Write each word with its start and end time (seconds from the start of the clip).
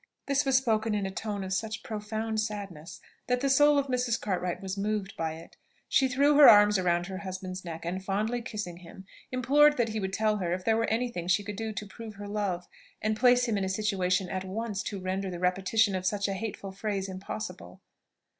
This 0.25 0.45
was 0.45 0.57
spoken 0.57 0.95
in 0.95 1.05
a 1.05 1.11
tone 1.11 1.43
of 1.43 1.53
such 1.53 1.83
profound 1.83 2.39
sadness, 2.39 3.01
that 3.27 3.39
the 3.41 3.51
soul 3.51 3.77
of 3.77 3.85
Mrs. 3.85 4.19
Cartwright 4.19 4.59
was 4.59 4.75
moved 4.75 5.15
by 5.15 5.33
it. 5.33 5.57
She 5.87 6.07
threw 6.07 6.33
her 6.37 6.49
arms 6.49 6.79
around 6.79 7.05
her 7.05 7.19
husband's 7.19 7.63
neck, 7.63 7.85
and 7.85 8.03
fondly 8.03 8.41
kissing 8.41 8.77
him, 8.77 9.05
implored 9.31 9.77
that 9.77 9.89
he 9.89 9.99
would 9.99 10.11
tell 10.11 10.37
her 10.37 10.53
if 10.53 10.65
there 10.65 10.75
were 10.75 10.89
any 10.89 11.11
thing 11.11 11.27
she 11.27 11.43
could 11.43 11.55
do 11.55 11.71
to 11.73 11.85
prove 11.85 12.15
her 12.15 12.27
love, 12.27 12.67
and 12.99 13.15
place 13.15 13.45
him 13.47 13.59
in 13.59 13.63
a 13.63 13.69
situation 13.69 14.27
at 14.27 14.43
once 14.43 14.81
to 14.81 14.99
render 14.99 15.29
the 15.29 15.37
repetition 15.37 15.93
of 15.93 16.07
such 16.07 16.27
a 16.27 16.33
hateful 16.33 16.71
phrase 16.71 17.07
impossible. 17.07 17.79